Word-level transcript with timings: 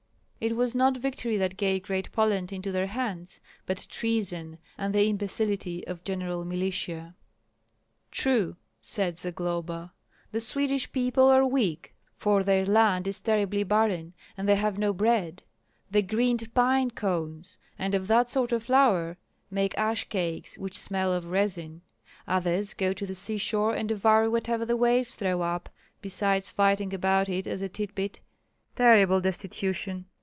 It 0.43 0.55
was 0.55 0.73
not 0.73 0.97
victory 0.97 1.37
that 1.37 1.55
gave 1.55 1.83
Great 1.83 2.11
Poland 2.11 2.51
into 2.51 2.71
their 2.71 2.87
hands, 2.87 3.39
but 3.67 3.85
treason 3.91 4.57
and 4.75 4.91
the 4.91 5.07
imbecility 5.07 5.85
of 5.85 6.03
general 6.03 6.45
militia." 6.45 7.13
"True," 8.09 8.55
said 8.81 9.19
Zagloba. 9.19 9.91
"The 10.31 10.39
Swedish 10.39 10.91
people 10.91 11.25
are 11.29 11.45
weak, 11.45 11.93
for 12.17 12.43
their 12.43 12.65
land 12.65 13.07
is 13.07 13.21
terribly 13.21 13.61
barren, 13.63 14.15
and 14.35 14.49
they 14.49 14.55
have 14.55 14.79
no 14.79 14.93
bread; 14.93 15.43
they 15.91 16.01
grind 16.01 16.51
pine 16.55 16.89
cones, 16.89 17.59
and 17.77 17.93
of 17.93 18.07
that 18.07 18.27
sort 18.31 18.51
of 18.51 18.63
flour 18.63 19.19
make 19.51 19.77
ash 19.77 20.05
cakes 20.09 20.57
which 20.57 20.73
smell 20.73 21.13
of 21.13 21.27
resin. 21.27 21.83
Others 22.27 22.73
go 22.73 22.93
to 22.93 23.05
the 23.05 23.13
seashore 23.13 23.75
and 23.75 23.89
devour 23.89 24.27
whatever 24.27 24.65
the 24.65 24.75
waves 24.75 25.13
throw 25.15 25.41
up, 25.41 25.69
besides 26.01 26.49
fighting 26.49 26.95
about 26.95 27.29
it 27.29 27.45
as 27.45 27.61
a 27.61 27.69
tidbit. 27.69 28.21
Terrible 28.75 29.21
destitution! 29.21 30.07